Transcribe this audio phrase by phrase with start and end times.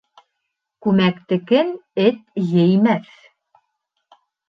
[0.85, 1.71] Күмәктекен
[2.07, 2.19] эт
[2.57, 3.15] еймәҫ.